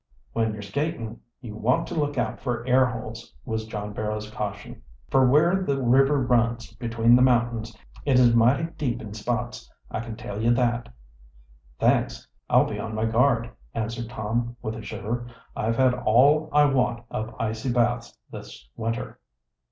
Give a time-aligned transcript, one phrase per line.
[0.33, 4.81] "When you're skating, you want to look out for air holes," was John Barrow's caution.
[5.11, 9.99] "Fer where the river runs between the mountains it is mighty deep in spots, I
[9.99, 10.89] can tell you that!"
[11.77, 15.27] "Thanks, I'll be on my guard," answered Tom, with a shiver.
[15.55, 19.19] "I've had all I want of icy baths this winter."